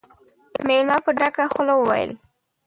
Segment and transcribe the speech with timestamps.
[0.67, 2.11] مېلمه په ډکه خوله وويل: